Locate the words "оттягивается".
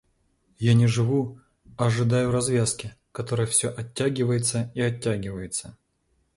3.69-4.71, 4.81-5.77